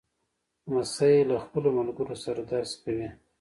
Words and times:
لمسی 0.67 1.15
له 1.29 1.35
خپلو 1.43 1.69
ملګرو 1.79 2.15
سره 2.25 2.41
درس 2.51 2.71
کوي. 2.83 3.09